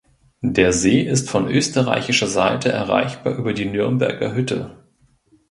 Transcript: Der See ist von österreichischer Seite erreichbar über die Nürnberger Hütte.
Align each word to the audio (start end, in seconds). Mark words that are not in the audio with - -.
Der 0.41 0.73
See 0.73 1.01
ist 1.01 1.29
von 1.29 1.47
österreichischer 1.47 2.25
Seite 2.25 2.69
erreichbar 2.71 3.35
über 3.35 3.53
die 3.53 3.65
Nürnberger 3.65 4.33
Hütte. 4.33 4.75